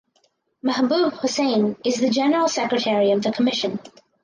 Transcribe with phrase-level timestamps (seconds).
[0.63, 3.79] Mahbub Hossain is the General Secretary of the commission.